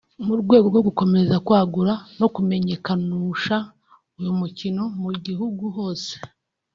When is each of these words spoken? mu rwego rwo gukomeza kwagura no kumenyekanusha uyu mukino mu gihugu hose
mu 0.25 0.33
rwego 0.41 0.65
rwo 0.71 0.81
gukomeza 0.87 1.35
kwagura 1.45 1.93
no 2.19 2.27
kumenyekanusha 2.33 3.55
uyu 4.19 4.31
mukino 4.39 4.83
mu 5.01 5.11
gihugu 5.25 5.65
hose 5.77 6.11